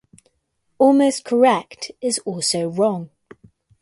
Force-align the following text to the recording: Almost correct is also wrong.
Almost 0.79 1.23
correct 1.25 1.91
is 2.01 2.17
also 2.25 2.67
wrong. 2.71 3.11